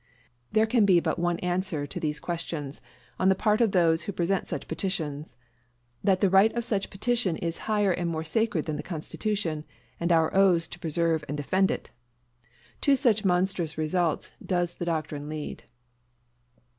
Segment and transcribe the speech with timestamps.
[0.51, 2.81] There can be but one answer to these questions
[3.19, 5.37] on the part of those who present such petitions:
[6.03, 9.63] that the right of such petition is higher and more sacred than the Constitution
[9.99, 11.91] and our oaths to preserve and to defend it.
[12.81, 15.65] To such monstrous results does the doctrine lead.